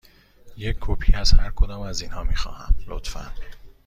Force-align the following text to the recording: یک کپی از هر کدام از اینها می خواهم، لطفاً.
یک 0.57 0.77
کپی 0.81 1.13
از 1.13 1.31
هر 1.31 1.51
کدام 1.55 1.81
از 1.81 2.01
اینها 2.01 2.23
می 2.23 2.35
خواهم، 2.35 2.75
لطفاً. 2.87 3.31